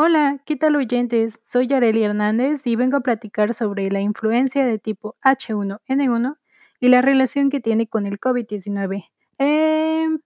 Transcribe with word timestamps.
Hola, 0.00 0.38
¿qué 0.46 0.54
tal 0.54 0.76
oyentes? 0.76 1.40
Soy 1.42 1.66
Yareli 1.66 2.04
Hernández 2.04 2.64
y 2.68 2.76
vengo 2.76 2.98
a 2.98 3.00
platicar 3.00 3.52
sobre 3.52 3.90
la 3.90 4.00
influencia 4.00 4.64
de 4.64 4.78
tipo 4.78 5.16
H1N1 5.24 6.36
y 6.78 6.86
la 6.86 7.02
relación 7.02 7.50
que 7.50 7.58
tiene 7.58 7.88
con 7.88 8.06
el 8.06 8.20
COVID-19. 8.20 9.10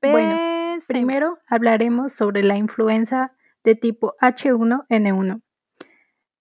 Bueno, 0.02 0.38
primero 0.86 1.38
hablaremos 1.48 2.12
sobre 2.12 2.42
la 2.42 2.58
influenza 2.58 3.32
de 3.64 3.74
tipo 3.74 4.14
H1N1. 4.20 5.40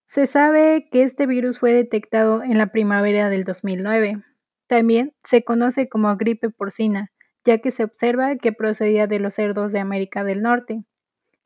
Se 0.08 0.28
sabe 0.28 0.90
que 0.92 1.04
este 1.04 1.26
virus 1.26 1.58
fue 1.58 1.72
detectado 1.72 2.44
en 2.44 2.58
la 2.58 2.74
primavera 2.74 3.30
del 3.30 3.46
2009. 3.46 4.22
También 4.68 5.14
se 5.24 5.46
conoce 5.46 5.88
como 5.88 6.14
gripe 6.18 6.50
porcina, 6.50 7.14
ya 7.46 7.60
que 7.60 7.72
se 7.72 7.86
observa 7.86 8.36
que 8.36 8.52
procedía 8.52 9.08
de 9.08 9.20
los 9.20 9.36
cerdos 9.36 9.72
de 9.72 9.80
América 9.80 10.26
del 10.26 10.42
Norte. 10.42 10.84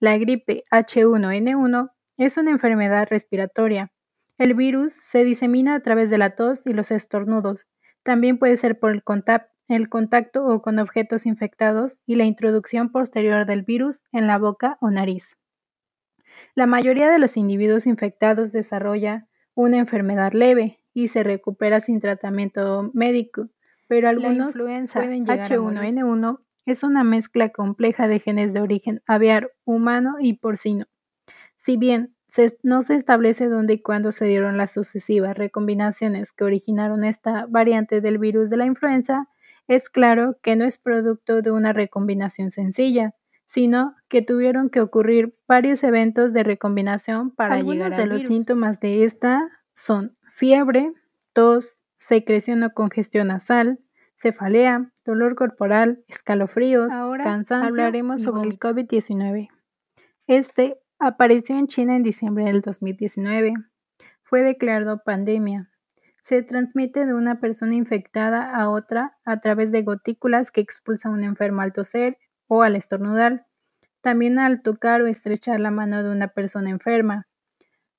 La 0.05 0.19
gripe 0.19 0.65
H1N1 0.69 1.89
es 2.17 2.37
una 2.37 2.51
enfermedad 2.51 3.07
respiratoria. 3.09 3.91
El 4.37 4.53
virus 4.53 4.93
se 4.93 5.23
disemina 5.23 5.73
a 5.73 5.79
través 5.79 6.11
de 6.11 6.19
la 6.19 6.35
tos 6.35 6.61
y 6.67 6.73
los 6.73 6.91
estornudos. 6.91 7.69
También 8.03 8.37
puede 8.37 8.55
ser 8.57 8.77
por 8.77 8.91
el, 8.91 9.01
contacto 9.89 10.45
o 10.45 10.61
con 10.61 10.77
objetos 10.77 11.25
infectados 11.25 11.97
y 12.05 12.17
la 12.17 12.25
introducción 12.25 12.91
posterior 12.91 13.47
del 13.47 13.63
virus 13.63 14.03
en 14.11 14.27
la 14.27 14.37
boca 14.37 14.77
o 14.79 14.91
nariz. 14.91 15.37
La 16.53 16.67
mayoría 16.67 17.09
de 17.09 17.17
los 17.17 17.35
individuos 17.35 17.87
infectados 17.87 18.51
desarrolla 18.51 19.25
una 19.55 19.79
enfermedad 19.79 20.33
leve 20.33 20.81
y 20.93 21.07
se 21.07 21.23
recupera 21.23 21.81
sin 21.81 21.99
tratamiento 21.99 22.91
médico, 22.93 23.49
pero 23.87 24.07
algunos 24.07 24.55
pueden 24.55 24.85
llegar 25.25 25.49
H1N1 25.49 26.45
es 26.65 26.83
una 26.83 27.03
mezcla 27.03 27.49
compleja 27.49 28.07
de 28.07 28.19
genes 28.19 28.53
de 28.53 28.61
origen 28.61 29.01
aviar, 29.07 29.51
humano 29.63 30.15
y 30.19 30.33
porcino. 30.33 30.87
Si 31.55 31.77
bien 31.77 32.15
no 32.63 32.81
se 32.81 32.95
establece 32.95 33.47
dónde 33.47 33.75
y 33.75 33.81
cuándo 33.81 34.11
se 34.11 34.25
dieron 34.25 34.57
las 34.57 34.73
sucesivas 34.73 35.37
recombinaciones 35.37 36.31
que 36.31 36.43
originaron 36.43 37.03
esta 37.03 37.45
variante 37.47 38.01
del 38.01 38.17
virus 38.17 38.49
de 38.49 38.57
la 38.57 38.65
influenza, 38.65 39.29
es 39.67 39.89
claro 39.89 40.37
que 40.41 40.55
no 40.55 40.65
es 40.65 40.77
producto 40.77 41.41
de 41.41 41.51
una 41.51 41.73
recombinación 41.73 42.51
sencilla, 42.51 43.15
sino 43.45 43.95
que 44.09 44.21
tuvieron 44.21 44.69
que 44.69 44.81
ocurrir 44.81 45.35
varios 45.47 45.83
eventos 45.83 46.33
de 46.33 46.43
recombinación 46.43 47.31
para 47.31 47.61
llegar 47.61 47.93
a 47.93 47.97
de 47.97 48.07
los 48.07 48.23
síntomas 48.23 48.79
de 48.79 49.05
esta 49.05 49.49
son 49.75 50.17
fiebre, 50.29 50.91
tos, 51.33 51.69
secreción 51.99 52.63
o 52.63 52.73
congestión 52.73 53.27
nasal, 53.27 53.79
cefalea, 54.17 54.91
dolor 55.05 55.35
corporal, 55.35 56.03
escalofríos, 56.07 56.91
Ahora 56.91 57.23
cansancio. 57.23 57.69
Hablaremos 57.69 58.23
sobre 58.23 58.49
el 58.49 58.59
COVID-19. 58.59 59.49
Este 60.27 60.77
apareció 60.99 61.57
en 61.57 61.67
China 61.67 61.95
en 61.95 62.03
diciembre 62.03 62.45
del 62.45 62.61
2019. 62.61 63.53
Fue 64.23 64.41
declarado 64.41 65.03
pandemia. 65.03 65.69
Se 66.23 66.41
transmite 66.41 67.05
de 67.05 67.13
una 67.13 67.39
persona 67.39 67.75
infectada 67.75 68.55
a 68.55 68.69
otra 68.69 69.17
a 69.23 69.39
través 69.39 69.71
de 69.71 69.83
gotículas 69.83 70.49
que 70.49 70.61
expulsa 70.61 71.09
un 71.09 71.23
enfermo 71.23 71.61
al 71.61 71.71
toser 71.71 72.17
o 72.47 72.63
al 72.63 72.75
estornudar. 72.75 73.45
También 74.01 74.39
al 74.39 74.63
tocar 74.63 75.01
o 75.03 75.07
estrechar 75.07 75.59
la 75.59 75.71
mano 75.71 76.01
de 76.01 76.09
una 76.09 76.29
persona 76.29 76.71
enferma 76.71 77.27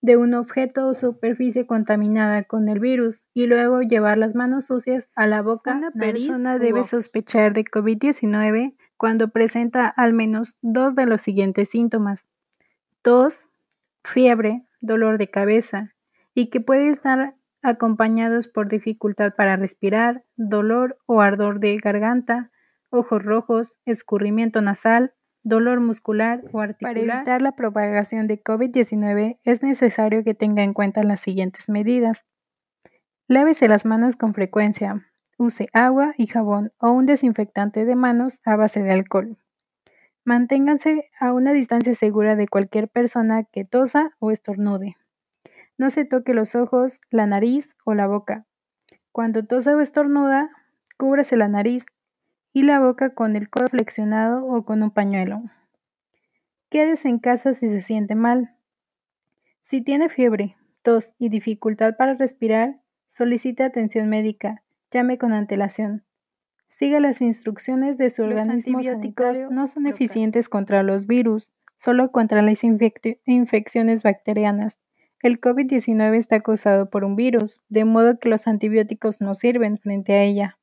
de 0.00 0.16
un 0.16 0.34
objeto 0.34 0.88
o 0.88 0.94
superficie 0.94 1.66
contaminada 1.66 2.44
con 2.44 2.68
el 2.68 2.80
virus 2.80 3.24
y 3.34 3.46
luego 3.46 3.80
llevar 3.80 4.18
las 4.18 4.34
manos 4.34 4.66
sucias 4.66 5.10
a 5.14 5.26
la 5.26 5.42
boca. 5.42 5.76
Una 5.76 5.90
persona 5.90 6.58
debe 6.58 6.84
sospechar 6.84 7.52
de 7.52 7.64
COVID-19 7.64 8.74
cuando 8.96 9.28
presenta 9.28 9.88
al 9.88 10.12
menos 10.12 10.58
dos 10.62 10.94
de 10.94 11.06
los 11.06 11.22
siguientes 11.22 11.70
síntomas. 11.70 12.26
Tos, 13.02 13.46
fiebre, 14.04 14.64
dolor 14.80 15.18
de 15.18 15.30
cabeza 15.30 15.94
y 16.34 16.50
que 16.50 16.60
puede 16.60 16.88
estar 16.88 17.34
acompañados 17.62 18.46
por 18.46 18.68
dificultad 18.68 19.34
para 19.34 19.56
respirar, 19.56 20.24
dolor 20.36 20.98
o 21.06 21.20
ardor 21.20 21.58
de 21.58 21.76
garganta, 21.78 22.50
ojos 22.90 23.24
rojos, 23.24 23.68
escurrimiento 23.84 24.60
nasal, 24.60 25.14
dolor 25.46 25.78
muscular 25.80 26.42
o 26.52 26.60
articular. 26.60 27.06
Para 27.06 27.16
evitar 27.18 27.42
la 27.42 27.52
propagación 27.52 28.26
de 28.26 28.42
COVID-19 28.42 29.38
es 29.44 29.62
necesario 29.62 30.24
que 30.24 30.34
tenga 30.34 30.64
en 30.64 30.74
cuenta 30.74 31.04
las 31.04 31.20
siguientes 31.20 31.68
medidas. 31.68 32.24
Lávese 33.28 33.68
las 33.68 33.84
manos 33.84 34.16
con 34.16 34.34
frecuencia. 34.34 35.06
Use 35.38 35.68
agua 35.72 36.14
y 36.18 36.26
jabón 36.26 36.72
o 36.78 36.90
un 36.90 37.06
desinfectante 37.06 37.84
de 37.84 37.94
manos 37.94 38.40
a 38.44 38.56
base 38.56 38.82
de 38.82 38.92
alcohol. 38.92 39.38
Manténganse 40.24 41.10
a 41.20 41.32
una 41.32 41.52
distancia 41.52 41.94
segura 41.94 42.34
de 42.34 42.48
cualquier 42.48 42.88
persona 42.88 43.44
que 43.44 43.64
tosa 43.64 44.10
o 44.18 44.32
estornude. 44.32 44.96
No 45.78 45.90
se 45.90 46.04
toque 46.04 46.34
los 46.34 46.56
ojos, 46.56 47.00
la 47.10 47.26
nariz 47.26 47.76
o 47.84 47.94
la 47.94 48.08
boca. 48.08 48.46
Cuando 49.12 49.46
tosa 49.46 49.76
o 49.76 49.80
estornuda, 49.80 50.50
cúbrase 50.96 51.36
la 51.36 51.46
nariz 51.46 51.86
y 52.56 52.62
la 52.62 52.80
boca 52.80 53.10
con 53.10 53.36
el 53.36 53.50
codo 53.50 53.68
flexionado 53.68 54.46
o 54.46 54.64
con 54.64 54.82
un 54.82 54.90
pañuelo. 54.90 55.42
Quédese 56.70 57.06
en 57.10 57.18
casa 57.18 57.52
si 57.52 57.68
se 57.68 57.82
siente 57.82 58.14
mal. 58.14 58.56
Si 59.60 59.82
tiene 59.82 60.08
fiebre, 60.08 60.56
tos 60.80 61.12
y 61.18 61.28
dificultad 61.28 61.98
para 61.98 62.14
respirar, 62.14 62.80
solicite 63.08 63.62
atención 63.62 64.08
médica. 64.08 64.62
Llame 64.90 65.18
con 65.18 65.34
antelación. 65.34 66.06
Siga 66.70 66.98
las 66.98 67.20
instrucciones 67.20 67.98
de 67.98 68.08
su 68.08 68.22
organismo. 68.22 68.78
Los 68.78 68.86
antibióticos 68.86 69.42
no 69.50 69.66
son 69.66 69.86
eficientes 69.86 70.48
contra 70.48 70.82
los 70.82 71.06
virus, 71.06 71.52
solo 71.76 72.10
contra 72.10 72.40
las 72.40 72.64
infecciones 72.64 74.02
bacterianas. 74.02 74.78
El 75.20 75.42
COVID-19 75.42 76.16
está 76.16 76.40
causado 76.40 76.88
por 76.88 77.04
un 77.04 77.16
virus, 77.16 77.64
de 77.68 77.84
modo 77.84 78.18
que 78.18 78.30
los 78.30 78.46
antibióticos 78.46 79.20
no 79.20 79.34
sirven 79.34 79.76
frente 79.76 80.14
a 80.14 80.22
ella. 80.22 80.58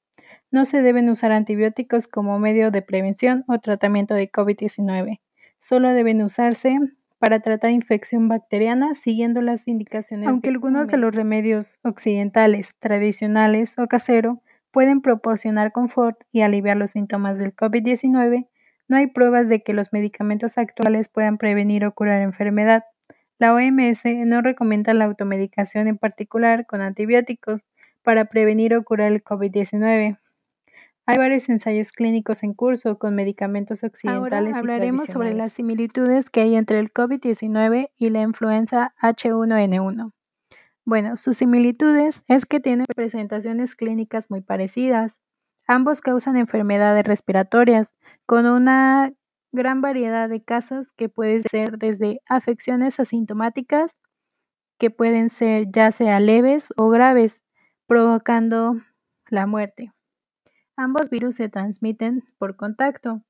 No 0.54 0.66
se 0.66 0.84
deben 0.84 1.10
usar 1.10 1.32
antibióticos 1.32 2.08
como 2.08 2.38
medio 2.38 2.70
de 2.70 2.84
prevención 2.84 3.44
o 3.48 3.58
tratamiento 3.58 4.14
de 4.14 4.32
COVID-19. 4.32 5.20
Solo 5.58 5.90
deben 5.90 6.22
usarse 6.22 6.78
para 7.18 7.40
tratar 7.40 7.72
infección 7.72 8.28
bacteriana 8.28 8.94
siguiendo 8.94 9.42
las 9.42 9.68
indicaciones. 9.68 10.30
Aunque 10.30 10.50
algunos 10.50 10.86
de 10.86 10.98
los 10.98 11.16
remedios 11.16 11.80
occidentales, 11.82 12.76
tradicionales 12.78 13.74
o 13.80 13.88
casero 13.88 14.44
pueden 14.70 15.02
proporcionar 15.02 15.72
confort 15.72 16.22
y 16.32 16.42
aliviar 16.42 16.78
los 16.78 16.92
síntomas 16.92 17.40
del 17.40 17.56
COVID-19, 17.56 18.48
no 18.88 18.98
hay 18.98 19.08
pruebas 19.08 19.50
de 19.50 19.64
que 19.64 19.74
los 19.74 19.92
medicamentos 19.92 20.60
actuales 20.60 21.10
puedan 21.10 21.40
prevenir 21.40 21.84
o 21.84 21.96
curar 21.96 22.22
enfermedad. 22.22 22.84
La 23.40 23.56
OMS 23.56 24.04
no 24.06 24.44
recomienda 24.44 24.94
la 24.94 25.06
automedicación 25.06 25.88
en 25.88 25.98
particular 25.98 26.68
con 26.68 26.82
antibióticos 26.82 27.66
para 28.04 28.26
prevenir 28.26 28.76
o 28.76 28.84
curar 28.84 29.12
el 29.14 29.24
COVID-19. 29.24 30.20
Hay 31.06 31.18
varios 31.18 31.50
ensayos 31.50 31.92
clínicos 31.92 32.44
en 32.44 32.54
curso 32.54 32.98
con 32.98 33.14
medicamentos 33.14 33.84
occidentales. 33.84 34.56
Ahora 34.56 34.58
hablaremos 34.58 35.08
sobre 35.08 35.34
las 35.34 35.52
similitudes 35.52 36.30
que 36.30 36.42
hay 36.42 36.56
entre 36.56 36.80
el 36.80 36.94
COVID-19 36.94 37.90
y 37.98 38.10
la 38.10 38.22
influenza 38.22 38.94
H1N1. 39.02 40.14
Bueno, 40.86 41.18
sus 41.18 41.38
similitudes 41.38 42.24
es 42.30 42.46
que 42.46 42.62
tienen 42.62 42.86
presentaciones 42.96 43.76
clínicas 43.76 44.30
muy 44.30 44.40
parecidas. 44.42 45.20
Ambos 45.68 46.00
causan 46.00 46.38
enfermedades 46.38 47.06
respiratorias, 47.06 47.96
con 48.26 48.46
una 48.46 49.14
gran 49.52 49.82
variedad 49.82 50.30
de 50.30 50.42
casos 50.42 50.94
que 50.94 51.10
pueden 51.10 51.42
ser 51.42 51.78
desde 51.78 52.22
afecciones 52.30 53.00
asintomáticas, 53.02 53.98
que 54.78 54.90
pueden 54.90 55.30
ser 55.30 55.68
ya 55.70 55.92
sea 55.92 56.22
leves 56.22 56.74
o 56.78 56.90
graves, 56.90 57.44
provocando 57.88 58.78
la 59.30 59.48
muerte. 59.48 59.92
Ambos 60.76 61.10
virus 61.10 61.36
se 61.36 61.50
transmiten 61.50 62.24
por 62.38 62.56
contacto. 62.56 63.22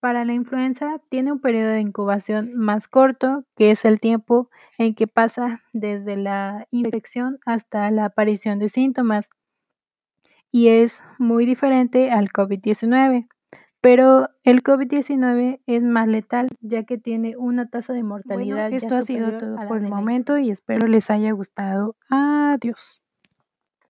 Para 0.00 0.24
la 0.24 0.34
influenza 0.34 1.00
tiene 1.08 1.32
un 1.32 1.40
periodo 1.40 1.70
de 1.70 1.80
incubación 1.80 2.54
más 2.54 2.86
corto, 2.86 3.44
que 3.56 3.70
es 3.70 3.84
el 3.84 3.98
tiempo 3.98 4.50
en 4.78 4.94
que 4.94 5.06
pasa 5.06 5.62
desde 5.72 6.16
la 6.16 6.66
infección 6.70 7.38
hasta 7.44 7.90
la 7.90 8.04
aparición 8.04 8.58
de 8.58 8.68
síntomas, 8.68 9.30
y 10.52 10.68
es 10.68 11.02
muy 11.18 11.44
diferente 11.44 12.10
al 12.10 12.28
COVID-19. 12.28 13.26
Pero 13.80 14.30
el 14.42 14.62
COVID-19 14.62 15.60
es 15.66 15.82
más 15.82 16.08
letal 16.08 16.48
ya 16.60 16.84
que 16.84 16.98
tiene 16.98 17.36
una 17.36 17.68
tasa 17.68 17.92
de 17.92 18.02
mortalidad. 18.02 18.72
esto 18.72 18.96
ha 18.96 19.02
sido 19.02 19.38
todo 19.38 19.56
por 19.68 19.78
el 19.78 19.88
momento 19.88 20.38
y 20.38 20.50
espero 20.50 20.88
les 20.88 21.10
haya 21.10 21.32
gustado. 21.32 21.94
Adiós. 22.10 23.02